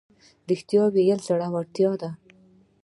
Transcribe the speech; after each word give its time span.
رښتیا 0.49 0.83
ویل 0.93 1.19
زړورتیا 1.27 1.91
ده 2.01 2.09